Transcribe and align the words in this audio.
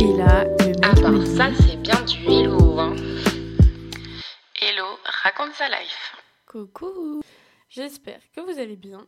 Et 0.00 0.16
là, 0.16 0.44
le 0.44 0.66
mec 0.68 0.76
Ah 0.82 0.94
ça 1.26 1.50
c'est 1.60 1.76
bien 1.76 2.02
du 2.06 2.24
hello 2.24 2.78
hein. 2.78 2.96
Hello, 4.58 4.86
raconte 5.04 5.52
sa 5.52 5.68
life. 5.68 6.16
Coucou 6.46 7.20
J'espère 7.68 8.20
que 8.34 8.40
vous 8.40 8.58
allez 8.58 8.76
bien. 8.76 9.06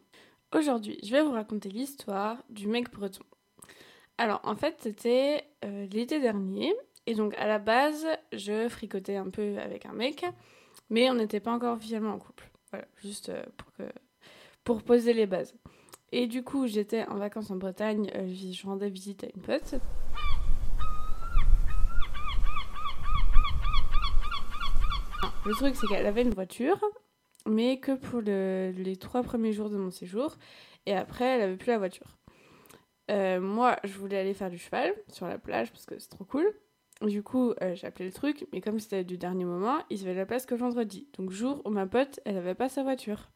Aujourd'hui, 0.55 0.99
je 1.03 1.11
vais 1.13 1.23
vous 1.23 1.33
raconter 1.33 1.71
l'histoire 1.71 2.37
du 2.51 2.69
mec 2.69 2.91
breton. 2.93 3.25
Alors, 4.19 4.43
en 4.45 4.55
fait, 4.55 4.77
c'était 4.81 5.45
euh, 5.65 5.87
l'été 5.91 6.21
dernier. 6.21 6.75
Et 7.07 7.15
donc, 7.15 7.35
à 7.39 7.47
la 7.47 7.59
base, 7.59 8.07
je 8.35 8.69
fricotais 8.69 9.17
un 9.17 9.31
peu 9.31 9.57
avec 9.57 9.87
un 9.87 9.95
mec. 9.95 10.27
Mais 10.91 11.09
on 11.09 11.15
n'était 11.15 11.41
pas 11.41 11.53
encore 11.53 11.75
officiellement 11.75 12.13
en 12.13 12.19
couple. 12.19 12.51
Voilà, 12.71 12.85
juste 13.03 13.31
euh, 13.31 13.43
pour, 13.57 13.73
que, 13.73 13.85
pour 14.63 14.83
poser 14.83 15.15
les 15.15 15.27
bases. 15.27 15.55
Et 16.13 16.27
du 16.27 16.45
coup, 16.45 16.67
j'étais 16.67 17.07
en 17.07 17.17
vacances 17.17 17.51
en 17.51 17.57
Bretagne. 17.57 18.11
euh, 18.15 18.29
je 18.29 18.67
rendais 18.67 18.91
visite 18.91 19.25
à 19.25 19.29
une 19.35 19.41
pote. 19.41 19.77
Le 25.45 25.55
truc, 25.55 25.75
c'est 25.75 25.87
qu'elle 25.89 26.07
avait 26.07 26.23
une 26.23 26.35
voiture, 26.35 26.79
mais 27.47 27.81
que 27.81 27.93
pour 27.93 28.21
le- 28.21 28.73
les 28.77 28.97
trois 28.97 29.23
premiers 29.23 29.53
jours 29.53 29.71
de 29.71 29.77
mon 29.77 29.91
séjour. 29.91 30.37
Et 30.87 30.95
après, 30.95 31.25
elle 31.25 31.43
avait 31.43 31.57
plus 31.57 31.69
la 31.69 31.79
voiture. 31.79 32.17
Euh, 33.11 33.41
moi, 33.41 33.77
je 33.85 33.99
voulais 33.99 34.19
aller 34.19 34.35
faire 34.35 34.51
du 34.51 34.59
cheval 34.59 34.95
sur 35.09 35.27
la 35.27 35.39
plage 35.39 35.73
parce 35.73 35.85
que 35.85 35.99
c'est 35.99 36.09
trop 36.09 36.25
cool. 36.25 36.47
Du 37.03 37.25
coup, 37.25 37.53
euh, 37.61 37.75
j'ai 37.75 37.89
appelé 37.89 38.05
le 38.07 38.13
truc, 38.13 38.47
mais 38.53 38.61
comme 38.61 38.79
c'était 38.79 39.03
du 39.03 39.19
dernier 39.19 39.45
moment, 39.45 39.79
ils 39.91 40.03
avaient 40.03 40.15
la 40.15 40.27
place 40.27 40.47
que 40.47 40.55
vendredi. 40.55 41.09
Donc, 41.19 41.31
jour 41.33 41.61
où 41.65 41.71
ma 41.71 41.87
pote, 41.87 42.21
elle 42.25 42.37
avait 42.37 42.55
pas 42.55 42.69
sa 42.69 42.83
voiture. 42.85 43.31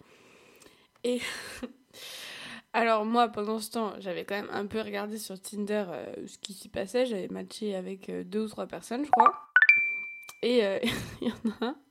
Et. 1.03 1.21
Alors, 2.73 3.05
moi, 3.07 3.29
pendant 3.29 3.59
ce 3.59 3.71
temps, 3.71 3.95
j'avais 3.99 4.25
quand 4.25 4.35
même 4.35 4.51
un 4.53 4.67
peu 4.67 4.81
regardé 4.81 5.19
sur 5.19 5.41
Tinder 5.41 5.85
euh, 5.89 6.27
ce 6.27 6.37
qui 6.39 6.53
s'y 6.53 6.69
passait. 6.69 7.07
J'avais 7.07 7.29
matché 7.29 7.75
avec 7.75 8.11
euh, 8.11 8.23
deux 8.23 8.45
ou 8.45 8.49
trois 8.49 8.67
personnes, 8.67 9.05
je 9.05 9.11
crois. 9.11 9.35
Et 10.43 10.61
il 11.23 11.29
y 11.29 11.33
en 11.33 11.51
a 11.61 11.67
un 11.69 11.77
il 11.81 11.86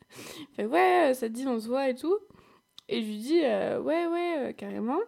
fait 0.55 0.65
ouais, 0.65 1.13
ça 1.13 1.27
te 1.29 1.33
dit 1.33 1.47
on 1.47 1.59
se 1.59 1.67
voit 1.67 1.89
et 1.89 1.95
tout. 1.95 2.17
Et 2.89 3.01
je 3.01 3.07
lui 3.07 3.17
dis 3.17 3.41
euh, 3.43 3.79
ouais, 3.81 4.07
ouais, 4.07 4.35
euh, 4.49 4.53
carrément. 4.53 4.99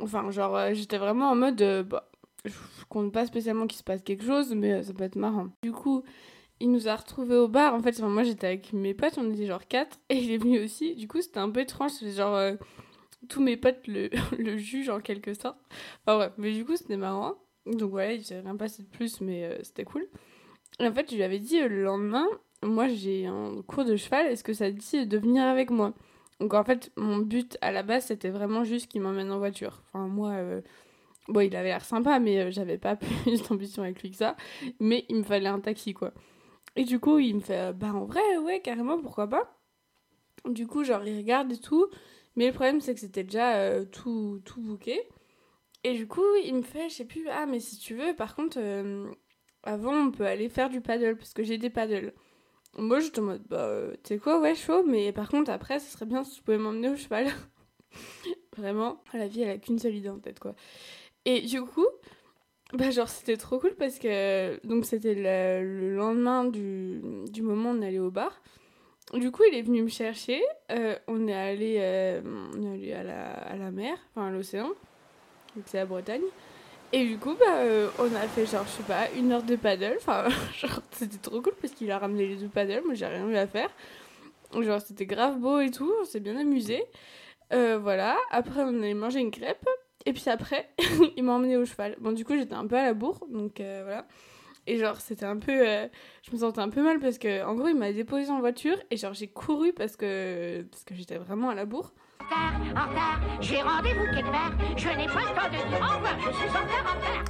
Enfin, 0.00 0.30
genre, 0.30 0.56
euh, 0.56 0.70
j'étais 0.74 0.98
vraiment 0.98 1.30
en 1.30 1.36
mode 1.36 1.60
euh, 1.62 1.82
bah, 1.82 2.10
je 2.44 2.52
compte 2.88 3.12
pas 3.12 3.26
spécialement 3.26 3.66
qu'il 3.66 3.78
se 3.78 3.84
passe 3.84 4.02
quelque 4.02 4.24
chose, 4.24 4.54
mais 4.54 4.72
euh, 4.72 4.82
ça 4.82 4.92
peut 4.92 5.04
être 5.04 5.16
marrant. 5.16 5.48
Du 5.62 5.72
coup, 5.72 6.02
il 6.60 6.70
nous 6.72 6.88
a 6.88 6.96
retrouvés 6.96 7.36
au 7.36 7.48
bar. 7.48 7.74
En 7.74 7.80
fait, 7.82 7.90
enfin, 7.98 8.08
moi 8.08 8.24
j'étais 8.24 8.46
avec 8.48 8.72
mes 8.72 8.94
potes, 8.94 9.18
on 9.18 9.32
était 9.32 9.46
genre 9.46 9.66
quatre, 9.68 9.98
et 10.10 10.18
il 10.18 10.32
est 10.32 10.38
venu 10.38 10.60
aussi. 10.64 10.94
Du 10.96 11.08
coup, 11.08 11.22
c'était 11.22 11.40
un 11.40 11.50
peu 11.50 11.60
étrange, 11.60 11.92
c'était 11.92 12.12
genre. 12.12 12.34
euh, 12.36 12.54
tous 13.28 13.42
mes 13.42 13.56
potes 13.56 13.86
le, 13.88 14.10
le 14.38 14.56
jugent 14.58 14.90
en 14.90 15.00
quelque 15.00 15.34
sorte. 15.34 15.58
Enfin 16.06 16.16
bref, 16.18 16.32
mais 16.38 16.52
du 16.52 16.64
coup, 16.64 16.76
c'était 16.76 16.96
marrant. 16.98 17.34
Donc 17.66 17.90
voilà, 17.90 18.14
il 18.14 18.24
s'est 18.24 18.40
rien 18.40 18.56
passé 18.56 18.82
de 18.84 18.88
plus, 18.88 19.20
mais 19.22 19.44
euh, 19.44 19.58
c'était 19.64 19.84
cool. 19.84 20.08
En 20.80 20.92
fait, 20.92 21.10
je 21.10 21.16
lui 21.16 21.22
avais 21.22 21.38
dit 21.38 21.60
euh, 21.60 21.68
le 21.68 21.82
lendemain, 21.84 22.26
moi 22.62 22.88
j'ai 22.88 23.26
un 23.26 23.62
cours 23.66 23.84
de 23.84 23.96
cheval, 23.96 24.26
est-ce 24.26 24.42
que 24.42 24.52
ça 24.52 24.70
te 24.70 24.76
dit 24.76 25.06
de 25.06 25.18
venir 25.18 25.44
avec 25.44 25.70
moi? 25.70 25.92
Donc 26.40 26.54
en 26.54 26.64
fait, 26.64 26.90
mon 26.96 27.18
but 27.18 27.56
à 27.60 27.70
la 27.70 27.82
base, 27.82 28.06
c'était 28.06 28.30
vraiment 28.30 28.64
juste 28.64 28.90
qu'il 28.90 29.00
m'emmène 29.00 29.30
en 29.30 29.38
voiture. 29.38 29.82
Enfin, 29.86 30.08
moi, 30.08 30.30
euh, 30.32 30.60
bon, 31.28 31.40
il 31.40 31.54
avait 31.54 31.68
l'air 31.68 31.84
sympa, 31.84 32.18
mais 32.18 32.40
euh, 32.40 32.50
j'avais 32.50 32.78
pas 32.78 32.96
plus 33.22 33.42
d'ambition 33.48 33.82
avec 33.82 34.02
lui 34.02 34.10
que 34.10 34.16
ça. 34.16 34.36
Mais 34.80 35.04
il 35.08 35.16
me 35.16 35.22
fallait 35.22 35.48
un 35.48 35.60
taxi, 35.60 35.94
quoi. 35.94 36.12
Et 36.76 36.84
du 36.84 36.98
coup, 36.98 37.18
il 37.20 37.36
me 37.36 37.40
fait, 37.40 37.72
bah 37.72 37.92
en 37.94 38.04
vrai, 38.04 38.36
ouais, 38.38 38.60
carrément, 38.60 39.00
pourquoi 39.00 39.28
pas? 39.28 39.56
Du 40.48 40.66
coup, 40.66 40.84
genre, 40.84 41.06
il 41.06 41.16
regarde 41.18 41.52
et 41.52 41.58
tout. 41.58 41.88
Mais 42.36 42.48
le 42.48 42.52
problème, 42.52 42.80
c'est 42.80 42.94
que 42.94 43.00
c'était 43.00 43.22
déjà 43.24 43.84
tout, 43.86 44.42
tout 44.44 44.60
booké. 44.60 45.00
Et 45.84 45.94
du 45.94 46.08
coup, 46.08 46.24
il 46.44 46.54
me 46.56 46.62
fait, 46.62 46.88
je 46.88 46.96
sais 46.96 47.04
plus, 47.04 47.28
ah, 47.28 47.46
mais 47.46 47.60
si 47.60 47.78
tu 47.78 47.94
veux, 47.94 48.14
par 48.16 48.34
contre, 48.34 48.58
avant, 49.64 49.94
on 49.94 50.10
peut 50.10 50.26
aller 50.26 50.48
faire 50.48 50.70
du 50.70 50.80
paddle, 50.80 51.16
parce 51.16 51.32
que 51.34 51.42
j'ai 51.42 51.58
des 51.58 51.70
paddles. 51.70 52.12
Moi, 52.76 53.00
j'étais 53.00 53.20
en 53.20 53.24
mode, 53.24 53.42
bah, 53.48 53.66
euh, 53.66 53.92
tu 54.02 54.14
sais 54.14 54.18
quoi, 54.18 54.40
ouais, 54.40 54.54
chaud, 54.54 54.84
mais 54.86 55.12
par 55.12 55.28
contre, 55.28 55.50
après, 55.50 55.78
ce 55.78 55.92
serait 55.92 56.06
bien 56.06 56.24
si 56.24 56.36
tu 56.36 56.42
pouvais 56.42 56.58
m'emmener 56.58 56.88
au 56.88 56.96
cheval. 56.96 57.28
Vraiment, 58.56 59.02
la 59.12 59.28
vie, 59.28 59.42
elle 59.42 59.50
a 59.50 59.58
qu'une 59.58 59.78
seule 59.78 59.94
idée 59.94 60.08
en 60.08 60.18
tête, 60.18 60.40
quoi. 60.40 60.54
Et 61.24 61.40
du 61.42 61.62
coup, 61.62 61.86
bah, 62.72 62.90
genre, 62.90 63.08
c'était 63.08 63.36
trop 63.36 63.58
cool 63.60 63.74
parce 63.76 63.98
que, 63.98 64.58
donc, 64.66 64.84
c'était 64.86 65.14
le, 65.14 65.80
le 65.80 65.94
lendemain 65.96 66.44
du, 66.44 67.00
du 67.30 67.42
moment 67.42 67.70
où 67.70 67.74
on 67.74 67.82
allait 67.82 67.98
au 68.00 68.10
bar. 68.10 68.42
Du 69.12 69.30
coup, 69.30 69.42
il 69.50 69.56
est 69.56 69.62
venu 69.62 69.82
me 69.82 69.88
chercher. 69.88 70.42
euh, 70.72 70.96
on 71.06 71.28
est 71.28 71.34
allé, 71.34 71.76
euh, 71.78 72.20
on 72.56 72.62
est 72.62 72.72
allé 72.74 72.92
à, 72.92 73.02
la, 73.04 73.30
à 73.32 73.56
la 73.56 73.70
mer, 73.70 73.96
enfin 74.10 74.28
à 74.28 74.30
l'océan. 74.30 74.68
Donc, 75.54 75.64
c'est 75.66 75.76
la 75.76 75.86
Bretagne. 75.86 76.22
Et 76.92 77.06
du 77.06 77.18
coup, 77.18 77.34
bah, 77.38 77.58
euh, 77.58 77.88
on 77.98 78.14
a 78.14 78.28
fait 78.28 78.46
genre, 78.46 78.64
je 78.66 78.70
sais 78.70 78.82
pas, 78.84 79.10
une 79.16 79.32
heure 79.32 79.42
de 79.42 79.56
paddle. 79.56 79.96
Enfin, 79.96 80.28
genre, 80.58 80.80
c'était 80.92 81.18
trop 81.18 81.40
cool 81.40 81.54
parce 81.60 81.72
qu'il 81.72 81.90
a 81.90 81.98
ramené 81.98 82.26
les 82.26 82.36
deux 82.36 82.48
paddles. 82.48 82.82
Moi, 82.84 82.94
j'ai 82.94 83.06
rien 83.06 83.28
eu 83.28 83.36
à 83.36 83.46
faire. 83.46 83.70
Genre, 84.56 84.80
c'était 84.80 85.06
grave 85.06 85.38
beau 85.38 85.58
et 85.60 85.70
tout. 85.70 85.92
On 86.00 86.04
s'est 86.04 86.20
bien 86.20 86.36
amusé. 86.36 86.84
Euh, 87.52 87.78
voilà. 87.78 88.16
Après, 88.30 88.62
on 88.62 88.68
allait 88.68 88.94
manger 88.94 89.20
une 89.20 89.32
crêpe. 89.32 89.66
Et 90.06 90.12
puis 90.12 90.28
après, 90.28 90.68
il 91.16 91.24
m'a 91.24 91.32
emmené 91.32 91.56
au 91.56 91.64
cheval. 91.64 91.96
Bon, 91.98 92.12
du 92.12 92.24
coup, 92.24 92.36
j'étais 92.36 92.54
un 92.54 92.66
peu 92.66 92.76
à 92.76 92.84
la 92.84 92.94
bourre. 92.94 93.26
Donc, 93.28 93.60
euh, 93.60 93.82
voilà. 93.84 94.06
Et 94.66 94.78
genre, 94.78 95.00
c'était 95.00 95.26
un 95.26 95.36
peu. 95.36 95.64
je 96.22 96.32
me 96.32 96.38
sentais 96.38 96.60
un 96.60 96.70
peu 96.70 96.82
mal 96.82 97.00
parce 97.00 97.18
que, 97.18 97.44
en 97.44 97.54
gros, 97.54 97.68
il 97.68 97.76
m'a 97.76 97.92
déposé 97.92 98.30
en 98.30 98.40
voiture. 98.40 98.76
Et 98.90 98.96
genre, 98.96 99.14
j'ai 99.14 99.28
couru 99.28 99.72
parce 99.72 99.96
que, 99.96 100.62
parce 100.70 100.84
que 100.84 100.94
j'étais 100.94 101.18
vraiment 101.18 101.50
à 101.50 101.54
la 101.54 101.64
bourre. 101.64 101.92
Je 103.42 103.54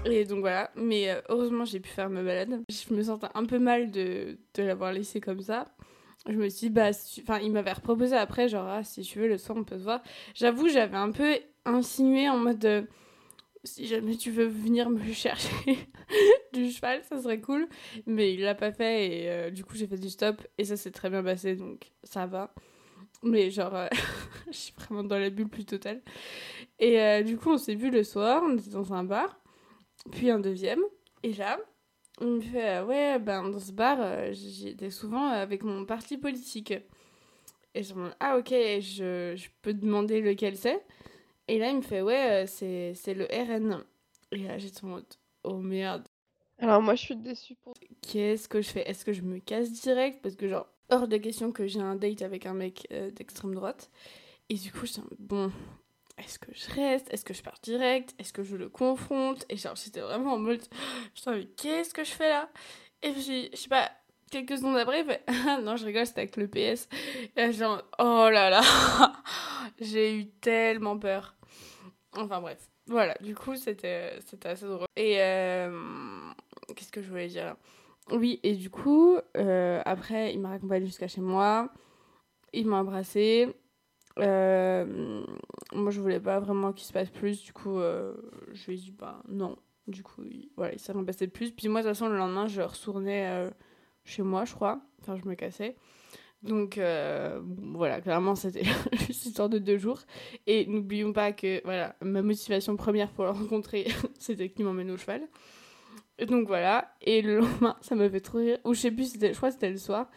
de. 0.05 0.11
Et 0.11 0.25
donc 0.25 0.41
voilà, 0.41 0.71
mais 0.77 1.11
euh, 1.11 1.21
heureusement 1.29 1.65
j'ai 1.65 1.81
pu 1.81 1.89
faire 1.91 2.09
ma 2.11 2.23
balade. 2.23 2.63
Je 2.69 2.95
me 2.95 3.03
sentais 3.03 3.27
un 3.35 3.45
peu 3.45 3.59
mal 3.59 3.91
de, 3.91 4.39
de 4.55 4.63
l'avoir 4.63 4.93
laissé 4.93 5.21
comme 5.21 5.41
ça. 5.41 5.67
Je 6.27 6.37
me 6.37 6.49
suis 6.49 6.69
dit, 6.69 6.73
bah, 6.73 6.91
enfin, 7.21 7.39
il 7.41 7.53
m'avait 7.53 7.73
reproposé 7.73 8.17
après, 8.17 8.49
genre, 8.49 8.67
ah, 8.67 8.83
si 8.83 9.03
tu 9.03 9.19
veux, 9.19 9.29
le 9.29 9.37
soir 9.37 9.59
on 9.59 9.65
peut 9.65 9.77
se 9.77 9.83
voir. 9.83 10.03
J'avoue, 10.35 10.69
j'avais 10.69 10.97
un 10.97 11.11
peu 11.11 11.37
insinué 11.67 12.31
en 12.31 12.39
mode, 12.39 12.65
euh, 12.65 12.83
si 13.63 13.87
jamais 13.87 14.17
tu 14.17 14.31
veux 14.31 14.47
venir 14.47 14.89
me 14.89 15.03
chercher 15.13 15.79
du 16.55 16.71
cheval, 16.71 17.03
ça 17.05 17.21
serait 17.21 17.41
cool. 17.41 17.69
Mais 18.07 18.33
il 18.33 18.41
l'a 18.41 18.55
pas 18.55 18.73
fait 18.73 19.07
et 19.07 19.31
euh, 19.31 19.51
du 19.51 19.65
coup 19.65 19.77
j'ai 19.77 19.87
fait 19.87 19.99
du 19.99 20.09
stop 20.11 20.43
et 20.59 20.65
ça 20.65 20.77
s'est 20.77 20.93
très 20.93 21.11
bien 21.11 21.23
passé, 21.23 21.57
donc 21.57 21.91
ça 22.05 22.27
va. 22.27 22.55
Mais 23.23 23.51
genre, 23.51 23.75
euh, 23.75 23.89
je 24.49 24.53
suis 24.53 24.75
vraiment 24.79 25.05
dans 25.05 25.19
la 25.19 25.31
bulle 25.31 25.49
plus 25.49 25.65
totale. 25.65 26.03
Et 26.79 27.01
euh, 27.01 27.23
du 27.23 27.37
coup, 27.39 27.51
on 27.53 27.59
s'est 27.59 27.75
vu 27.75 27.91
le 27.91 28.05
soir, 28.05 28.43
on 28.45 28.57
était 28.59 28.71
dans 28.71 28.93
un 28.95 29.05
bar 29.05 29.41
puis 30.13 30.31
un 30.31 30.41
deuxième. 30.41 30.81
Et 31.23 31.33
là, 31.35 31.59
il 32.21 32.29
me 32.29 32.41
fait 32.41 32.79
euh, 32.79 32.87
Ouais, 32.87 33.19
ben 33.19 33.49
dans 33.51 33.61
ce 33.61 33.73
bar, 33.73 33.99
euh, 34.01 34.33
j'y 34.33 34.69
étais 34.71 34.91
souvent 34.91 35.29
avec 35.29 35.63
mon 35.65 35.87
parti 35.87 36.19
politique. 36.19 36.75
Et 37.75 37.83
je 37.83 37.95
me 37.95 38.09
dis 38.09 38.15
Ah, 38.21 38.39
ok, 38.39 38.51
je, 38.51 39.35
je 39.37 39.49
peux 39.63 39.75
demander 39.75 40.21
lequel 40.21 40.57
c'est. 40.57 40.85
Et 41.49 41.59
là, 41.59 41.71
il 41.71 41.77
me 41.79 41.83
fait 41.83 42.03
Ouais, 42.03 42.47
c'est 42.49 42.95
c'est 42.95 43.15
le 43.15 43.27
RN. 43.27 43.85
Et 44.33 44.39
là, 44.39 44.59
j'étais 44.59 44.85
en 44.85 44.89
mode 44.89 45.07
Oh 45.45 45.59
merde, 45.59 46.09
Alors 46.59 46.83
moi 46.83 46.95
je 46.95 47.03
suis 47.03 47.17
déçue 47.17 47.55
pour 47.57 47.75
qu'est-ce 48.03 48.49
que 48.49 48.61
je 48.63 48.71
fais? 48.71 48.89
Est-ce 48.89 49.05
que 49.05 49.13
je 49.13 49.23
me 49.23 49.39
casse 49.41 49.73
direct? 49.73 50.23
Parce 50.23 50.37
que, 50.37 50.49
genre, 50.49 50.69
hors 50.91 51.09
de 51.09 51.17
question 51.17 51.53
que 51.53 51.67
j'ai 51.67 51.81
un 51.81 51.95
date 51.97 52.23
avec 52.23 52.47
un 52.47 52.55
mec 52.55 52.87
euh, 52.93 53.11
d'extrême 53.11 53.55
droite. 53.55 53.91
Et 54.49 54.55
du 54.55 54.73
coup, 54.73 54.87
mode 54.87 55.03
Bon. 55.19 55.53
Est-ce 56.17 56.39
que 56.39 56.53
je 56.55 56.71
reste? 56.75 57.13
Est-ce 57.13 57.25
que 57.25 57.35
je 57.35 57.43
pars 57.43 57.59
direct? 57.63 58.15
Est-ce 58.21 58.33
que 58.33 58.45
je 58.45 58.57
le 58.57 58.69
confronte? 58.69 59.45
Et 59.49 59.57
genre, 59.57 59.75
j'étais 59.75 60.01
vraiment 60.01 60.35
en 60.35 60.39
mode 60.39 60.63
Putain, 61.15 61.33
mais 61.33 61.47
qu'est-ce 61.47 61.93
que 61.93 62.05
je 62.05 62.13
fais 62.13 62.29
là? 62.29 62.49
Et 63.03 63.11
puis, 63.11 63.51
je 63.53 63.57
sais 63.57 63.69
pas, 63.69 63.91
quelques 64.31 64.59
secondes 64.59 64.77
après, 64.77 65.05
Ah 65.27 65.61
non, 65.63 65.77
je 65.77 65.85
rigole, 65.85 66.07
c'était 66.07 66.21
avec 66.21 66.37
le 66.37 66.49
PS. 66.49 66.89
Et 67.37 67.41
là, 67.41 67.51
genre, 67.51 67.83
oh 67.99 68.29
là 68.31 68.51
là 68.51 68.63
J'ai 69.81 70.17
eu 70.17 70.27
tellement 70.27 70.99
peur. 70.99 71.35
Enfin 72.17 72.41
bref, 72.41 72.69
voilà, 72.87 73.15
du 73.21 73.35
coup, 73.35 73.57
c'était 73.57 74.19
assez 74.45 74.67
drôle. 74.67 74.87
Et 74.97 75.21
euh, 75.21 76.31
qu'est-ce 76.77 76.93
que 76.93 77.03
je 77.03 77.09
voulais 77.09 77.29
dire? 77.29 77.57
Oui, 78.13 78.39
et 78.43 78.55
du 78.55 78.69
coup, 78.71 79.17
euh, 79.37 79.81
après, 79.85 80.35
il 80.35 80.41
m'a 80.41 80.51
raccompagné 80.51 80.87
jusqu'à 80.87 81.09
chez 81.09 81.23
moi. 81.23 81.71
Il 82.53 82.67
m'a 82.67 82.77
embrassé. 82.81 83.49
Euh, 84.19 85.25
moi, 85.73 85.91
je 85.91 86.01
voulais 86.01 86.21
pas 86.21 86.39
vraiment 86.39 86.73
qu'il 86.73 86.87
se 86.87 86.93
passe 86.93 87.11
plus. 87.11 87.43
Du 87.43 87.53
coup, 87.53 87.79
euh, 87.79 88.15
je 88.53 88.67
lui 88.67 88.75
ai 88.75 88.77
dit, 88.77 88.91
bah 88.91 89.23
non. 89.29 89.57
Du 89.87 90.03
coup, 90.03 90.23
il, 90.25 90.51
voilà, 90.57 90.75
il 90.75 90.79
s'est 90.79 90.93
de 90.93 91.27
plus. 91.27 91.51
Puis 91.51 91.69
moi, 91.69 91.81
de 91.81 91.89
toute 91.89 91.97
façon, 91.97 92.09
le 92.09 92.17
lendemain, 92.17 92.47
je 92.47 92.63
retournais 92.63 93.51
chez 94.05 94.23
moi, 94.23 94.45
je 94.45 94.55
crois. 94.55 94.81
Enfin, 95.01 95.17
je 95.17 95.27
me 95.29 95.35
cassais. 95.35 95.77
Donc, 96.43 96.79
voilà, 96.79 98.01
clairement, 98.03 98.35
c'était 98.35 98.65
juste 99.07 99.27
histoire 99.27 99.49
de 99.49 99.59
deux 99.59 99.79
jours. 99.79 100.01
Et 100.47 100.67
n'oublions 100.67 101.13
pas 101.15 101.33
que, 101.33 101.63
voilà, 101.65 101.97
ma 102.03 102.23
motivation 102.23 102.77
première 102.77 103.11
pour 103.11 103.25
le 103.25 103.31
rencontrer, 103.31 103.87
c'était 104.19 104.51
qu'il 104.51 104.67
m'emmène 104.67 104.91
au 104.91 104.99
cheval. 104.99 105.23
Donc, 106.27 106.47
voilà. 106.47 106.95
Et 107.01 107.23
le 107.23 107.39
lendemain, 107.41 107.77
ça 107.81 107.95
m'a 107.95 108.09
fait 108.09 108.21
trop 108.21 108.39
rire. 108.39 108.59
Ou 108.65 108.75
je 108.75 108.81
sais 108.81 108.91
plus, 108.91 109.15
je 109.21 109.35
crois 109.35 109.49
que 109.49 109.55
c'était 109.55 109.71
le 109.71 109.79
soir. 109.79 110.09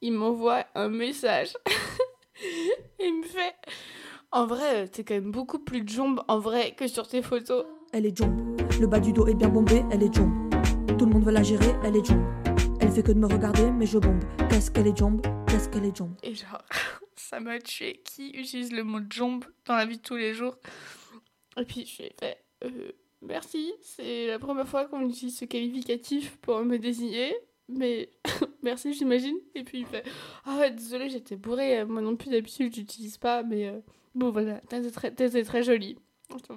Il 0.00 0.12
m'envoie 0.12 0.64
un 0.74 0.88
message. 0.88 1.54
Il 3.00 3.20
me 3.20 3.22
fait 3.24 3.54
En 4.32 4.46
vrai, 4.46 4.88
t'es 4.88 5.04
quand 5.04 5.14
même 5.14 5.30
beaucoup 5.30 5.58
plus 5.58 5.82
de 5.82 5.88
jambes 5.88 6.22
en 6.28 6.38
vrai 6.38 6.74
que 6.74 6.86
sur 6.86 7.06
tes 7.06 7.22
photos. 7.22 7.64
Elle 7.92 8.06
est 8.06 8.16
jump. 8.16 8.60
Le 8.80 8.86
bas 8.86 8.98
du 8.98 9.12
dos 9.12 9.26
est 9.28 9.34
bien 9.34 9.48
bombé, 9.48 9.84
elle 9.92 10.02
est 10.02 10.12
jump. 10.12 10.32
Tout 10.98 11.06
le 11.06 11.12
monde 11.12 11.24
veut 11.24 11.32
la 11.32 11.42
gérer, 11.42 11.72
elle 11.84 11.96
est 11.96 12.04
jump. 12.04 12.22
Elle 12.80 12.90
fait 12.90 13.02
que 13.02 13.12
de 13.12 13.18
me 13.18 13.26
regarder, 13.26 13.70
mais 13.70 13.86
je 13.86 13.98
bombe. 13.98 14.22
Qu'est-ce 14.50 14.70
qu'elle 14.70 14.88
est 14.88 14.96
jump 14.96 15.24
Qu'est-ce 15.46 15.68
qu'elle 15.68 15.84
est 15.84 15.96
jump 15.96 16.18
Et 16.22 16.34
genre, 16.34 16.62
ça 17.16 17.40
m'a 17.40 17.58
tué. 17.60 18.02
Qui 18.04 18.30
utilise 18.30 18.72
le 18.72 18.82
mot 18.82 18.98
jump 19.08 19.44
dans 19.66 19.76
la 19.76 19.86
vie 19.86 19.98
de 19.98 20.02
tous 20.02 20.16
les 20.16 20.34
jours? 20.34 20.56
Et 21.56 21.64
puis 21.64 21.86
je 21.86 22.02
lui 22.02 22.08
ai 22.08 22.16
fait 22.18 22.44
euh, 22.64 22.92
merci, 23.24 23.72
c'est 23.80 24.28
la 24.28 24.38
première 24.38 24.68
fois 24.68 24.86
qu'on 24.86 25.08
utilise 25.08 25.38
ce 25.38 25.44
qualificatif 25.44 26.36
pour 26.38 26.64
me 26.64 26.78
désigner. 26.78 27.34
Mais 27.68 28.10
merci, 28.62 28.92
j'imagine. 28.92 29.36
Et 29.54 29.64
puis 29.64 29.80
il 29.80 29.86
fait 29.86 30.04
Ah 30.44 30.58
ouais, 30.58 30.70
désolé, 30.70 31.08
j'étais 31.08 31.36
bourrée. 31.36 31.84
Moi 31.84 32.02
non 32.02 32.16
plus, 32.16 32.30
d'habitude, 32.30 32.74
j'utilise 32.74 33.18
pas. 33.18 33.42
Mais 33.42 33.68
euh, 33.68 33.80
bon, 34.14 34.30
voilà, 34.30 34.60
t'es 34.68 34.90
très, 34.90 35.10
très 35.10 35.62
jolie. 35.62 35.98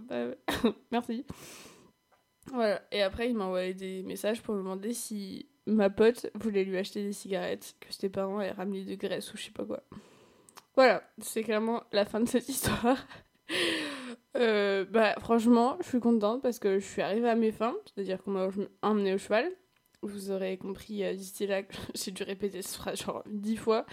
Bah, 0.09 0.27
merci. 0.91 1.25
Voilà. 2.51 2.81
Et 2.91 3.01
après, 3.01 3.29
il 3.29 3.35
m'a 3.35 3.45
envoyé 3.45 3.73
des 3.73 4.03
messages 4.03 4.41
pour 4.41 4.55
me 4.55 4.59
demander 4.59 4.93
si 4.93 5.47
ma 5.65 5.89
pote 5.89 6.29
voulait 6.33 6.63
lui 6.63 6.77
acheter 6.77 7.03
des 7.03 7.13
cigarettes, 7.13 7.75
que 7.79 7.93
ses 7.93 8.09
parents 8.09 8.39
avaient 8.39 8.51
ramené 8.51 8.83
de 8.83 8.95
Grèce 8.95 9.33
ou 9.33 9.37
je 9.37 9.43
sais 9.43 9.51
pas 9.51 9.65
quoi. 9.65 9.83
Voilà, 10.75 11.03
c'est 11.19 11.43
clairement 11.43 11.83
la 11.91 12.05
fin 12.05 12.19
de 12.19 12.27
cette 12.27 12.47
histoire. 12.47 12.97
Euh, 14.37 14.85
bah, 14.85 15.15
franchement, 15.19 15.77
je 15.81 15.87
suis 15.87 15.99
contente 15.99 16.41
parce 16.41 16.59
que 16.59 16.79
je 16.79 16.85
suis 16.85 17.01
arrivée 17.01 17.29
à 17.29 17.35
mes 17.35 17.51
fins, 17.51 17.75
c'est-à-dire 17.85 18.21
qu'on 18.21 18.31
m'a 18.31 18.49
emmené 18.81 19.13
au 19.13 19.17
cheval. 19.17 19.51
Vous 20.03 20.29
aurez 20.29 20.57
compris 20.57 21.03
euh, 21.03 21.13
d'ici 21.13 21.47
là 21.47 21.63
que 21.63 21.75
j'ai 21.95 22.11
dû 22.11 22.23
répéter 22.23 22.61
ce 22.61 22.77
phrase 22.77 23.01
genre 23.01 23.23
dix 23.27 23.57
fois. 23.57 23.85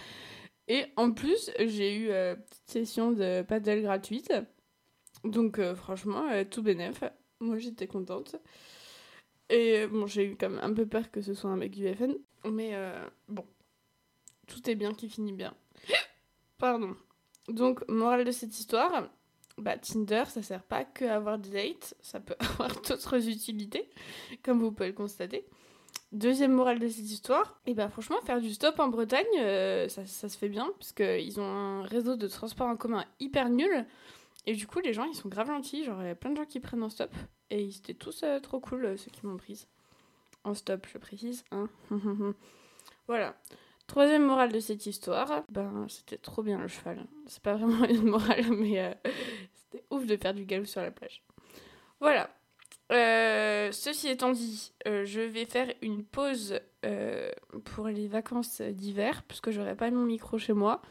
Et 0.67 0.85
en 0.95 1.11
plus, 1.11 1.51
j'ai 1.59 1.95
eu 1.95 2.09
euh, 2.09 2.35
une 2.35 2.41
petite 2.41 2.69
session 2.69 3.11
de 3.11 3.41
paddle 3.41 3.81
gratuite. 3.81 4.33
Donc 5.23 5.59
franchement, 5.73 6.25
tout 6.51 6.61
bénef. 6.61 7.03
Moi 7.39 7.57
j'étais 7.57 7.87
contente. 7.87 8.35
Et 9.49 9.87
bon, 9.87 10.05
j'ai 10.05 10.25
eu 10.25 10.35
quand 10.35 10.49
même 10.49 10.59
un 10.61 10.73
peu 10.73 10.85
peur 10.85 11.09
que 11.09 11.21
ce 11.21 11.33
soit 11.33 11.49
un 11.49 11.55
mec 11.55 11.71
du 11.71 11.91
FN. 11.91 12.13
Mais 12.45 12.73
bon, 13.27 13.45
tout 14.45 14.69
est 14.69 14.75
bien 14.75 14.93
qui 14.93 15.09
finit 15.09 15.33
bien. 15.33 15.55
Pardon. 16.59 16.95
Donc, 17.47 17.87
morale 17.87 18.23
de 18.23 18.31
cette 18.31 18.59
histoire, 18.59 19.09
bah, 19.57 19.77
Tinder, 19.77 20.23
ça 20.27 20.41
sert 20.41 20.63
pas 20.63 20.83
que 20.83 21.05
à 21.05 21.15
avoir 21.15 21.37
des 21.37 21.49
dates, 21.49 21.95
ça 22.01 22.19
peut 22.19 22.35
avoir 22.39 22.69
d'autres 22.81 23.29
utilités, 23.29 23.89
comme 24.43 24.59
vous 24.59 24.71
pouvez 24.71 24.89
le 24.89 24.93
constater. 24.93 25.45
Deuxième 26.11 26.53
morale 26.53 26.79
de 26.79 26.87
cette 26.87 27.11
histoire, 27.11 27.59
et 27.65 27.73
bah 27.73 27.89
franchement, 27.89 28.21
faire 28.25 28.39
du 28.39 28.53
stop 28.53 28.79
en 28.79 28.87
Bretagne, 28.87 29.25
euh, 29.39 29.89
ça, 29.89 30.05
ça, 30.05 30.29
se 30.29 30.37
fait 30.37 30.49
bien, 30.49 30.71
puisqu'ils 30.77 31.39
ont 31.39 31.43
un 31.43 31.83
réseau 31.83 32.15
de 32.15 32.27
transport 32.27 32.67
en 32.67 32.77
commun 32.77 33.03
hyper 33.19 33.49
nul. 33.49 33.85
Et 34.45 34.53
du 34.53 34.67
coup, 34.67 34.79
les 34.79 34.93
gens, 34.93 35.05
ils 35.05 35.15
sont 35.15 35.29
grave 35.29 35.47
gentils. 35.47 35.83
Genre, 35.83 36.01
il 36.01 36.07
y 36.07 36.11
a 36.11 36.15
plein 36.15 36.31
de 36.31 36.37
gens 36.37 36.45
qui 36.45 36.59
prennent 36.59 36.83
en 36.83 36.89
stop. 36.89 37.11
Et 37.49 37.63
ils 37.63 37.77
étaient 37.77 37.93
tous 37.93 38.23
euh, 38.23 38.39
trop 38.39 38.59
cool, 38.59 38.85
euh, 38.85 38.97
ceux 38.97 39.11
qui 39.11 39.25
m'ont 39.25 39.37
prise. 39.37 39.67
En 40.43 40.53
stop, 40.53 40.87
je 40.91 40.97
précise. 40.97 41.43
Hein 41.51 41.67
voilà. 43.07 43.35
Troisième 43.87 44.25
morale 44.25 44.51
de 44.51 44.59
cette 44.59 44.87
histoire, 44.87 45.43
ben 45.49 45.85
c'était 45.89 46.17
trop 46.17 46.41
bien 46.41 46.57
le 46.57 46.67
cheval. 46.67 47.05
C'est 47.27 47.41
pas 47.41 47.53
vraiment 47.53 47.85
une 47.89 48.09
morale, 48.09 48.45
mais 48.49 48.79
euh, 48.79 48.93
c'était 49.53 49.83
ouf 49.91 50.05
de 50.05 50.17
faire 50.17 50.33
du 50.33 50.45
galop 50.45 50.65
sur 50.65 50.81
la 50.81 50.91
plage. 50.91 51.23
Voilà. 51.99 52.29
Euh, 52.91 53.71
ceci 53.71 54.09
étant 54.09 54.31
dit, 54.31 54.73
euh, 54.87 55.05
je 55.05 55.21
vais 55.21 55.45
faire 55.45 55.71
une 55.81 56.03
pause 56.03 56.59
pour 57.63 57.87
les 57.87 58.07
vacances 58.07 58.61
d'hiver, 58.61 59.23
puisque 59.27 59.49
j'aurai 59.49 59.75
pas 59.75 59.89
mon 59.89 60.05
micro 60.05 60.37
chez 60.37 60.53
moi. 60.53 60.81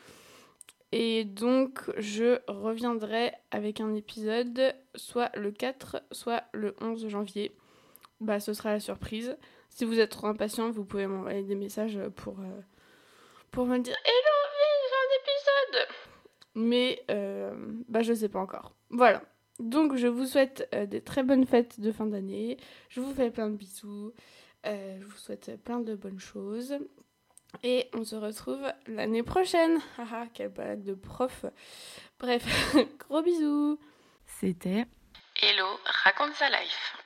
Et 0.91 1.25
donc, 1.25 1.81
je 1.99 2.41
reviendrai 2.49 3.32
avec 3.52 3.81
un 3.81 3.94
épisode 3.94 4.75
soit 4.96 5.31
le 5.37 5.52
4, 5.52 6.02
soit 6.11 6.44
le 6.52 6.75
11 6.81 7.08
janvier. 7.08 7.56
Bah, 8.20 8.41
ce 8.41 8.55
sera 8.55 8.73
la 8.73 8.81
surprise. 8.81 9.37
Si 9.70 9.85
vous 9.85 10.00
êtes 10.00 10.11
trop 10.11 10.26
impatient, 10.26 10.70
vous 10.70 10.85
pouvez 10.85 11.06
m'envoyer 11.06 11.44
des 11.44 11.55
messages 11.55 11.99
pour 12.17 12.38
pour 13.54 13.66
me 13.66 13.78
dire 13.78 13.96
Hello, 14.04 14.36
j'ai 14.88 14.96
un 15.04 15.78
épisode 15.78 15.88
Mais 16.56 17.04
euh, 17.10 17.54
bah, 17.88 18.02
je 18.02 18.12
sais 18.12 18.28
pas 18.28 18.40
encore. 18.40 18.74
Voilà. 18.90 19.22
Donc 19.60 19.96
je 19.96 20.08
vous 20.08 20.26
souhaite 20.26 20.68
euh, 20.74 20.86
des 20.86 21.00
très 21.00 21.22
bonnes 21.22 21.46
fêtes 21.46 21.78
de 21.78 21.92
fin 21.92 22.06
d'année. 22.06 22.58
Je 22.88 23.00
vous 23.00 23.14
fais 23.14 23.30
plein 23.30 23.48
de 23.48 23.56
bisous. 23.56 24.12
Euh, 24.66 24.98
je 25.00 25.04
vous 25.04 25.16
souhaite 25.16 25.62
plein 25.62 25.78
de 25.78 25.94
bonnes 25.94 26.18
choses. 26.18 26.76
Et 27.62 27.88
on 27.94 28.02
se 28.02 28.16
retrouve 28.16 28.66
l'année 28.88 29.22
prochaine. 29.22 29.78
Haha, 29.98 30.26
quelle 30.34 30.48
balade 30.48 30.82
de 30.82 30.94
prof. 30.94 31.46
Bref, 32.18 32.44
gros 33.08 33.22
bisous. 33.22 33.78
C'était 34.26 34.86
Hello, 35.40 35.66
raconte 36.04 36.34
sa 36.34 36.50
life. 36.50 37.03